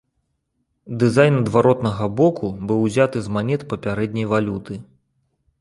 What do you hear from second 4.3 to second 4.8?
валюты.